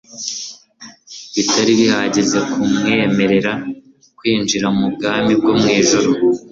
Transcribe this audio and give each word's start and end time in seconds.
bitari 1.35 1.71
bihagije 1.79 2.37
kumwemerera 2.51 3.51
kwinjira 4.17 4.67
mu 4.77 4.85
bwami 4.95 5.31
bwo 5.39 5.53
mu 5.59 5.67
ijuru. 5.79 6.09